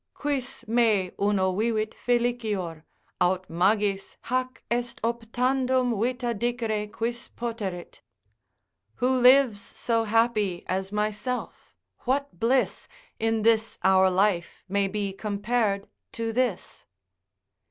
[0.15, 2.85] Quis me uno vivit felicior?
[3.23, 8.01] aut magis hac est Optandum vita dicere quis poterit?
[8.95, 11.75] Who lives so happy as myself?
[11.99, 12.87] what bliss
[13.19, 16.87] In this our life may be compar'd to this?